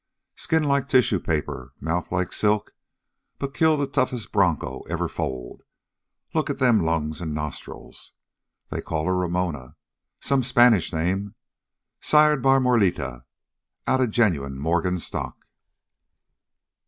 "Skin 0.35 0.63
like 0.63 0.89
tissue 0.89 1.19
paper, 1.19 1.73
mouth 1.79 2.11
like 2.11 2.33
silk, 2.33 2.73
but 3.37 3.53
kill 3.53 3.77
the 3.77 3.85
toughest 3.85 4.31
broncho 4.31 4.79
ever 4.89 5.07
foaled 5.07 5.61
look 6.33 6.49
at 6.49 6.57
them 6.57 6.79
lungs 6.81 7.21
an' 7.21 7.35
nostrils. 7.35 8.13
They 8.71 8.81
call 8.81 9.05
her 9.05 9.15
Ramona 9.15 9.75
some 10.19 10.41
Spanish 10.41 10.91
name: 10.91 11.35
sired 12.01 12.41
by 12.41 12.57
Morellita 12.57 13.25
outa 13.85 14.07
genuine 14.07 14.57
Morgan 14.57 14.97
stock." 14.97 15.45